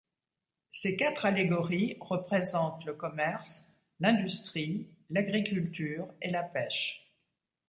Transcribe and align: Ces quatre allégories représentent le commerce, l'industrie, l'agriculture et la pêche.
Ces 0.71 0.95
quatre 0.97 1.25
allégories 1.27 1.95
représentent 2.01 2.85
le 2.85 2.95
commerce, 2.95 3.77
l'industrie, 3.99 4.89
l'agriculture 5.11 6.07
et 6.23 6.31
la 6.31 6.41
pêche. 6.41 7.13